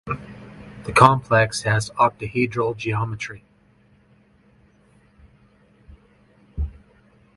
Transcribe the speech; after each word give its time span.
The 0.85 0.91
complex 0.95 1.61
has 1.61 1.91
octahedral 1.91 2.75
geometry. 2.75 3.43